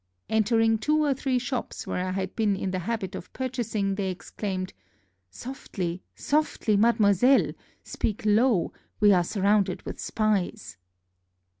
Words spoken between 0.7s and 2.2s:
two or three shops where I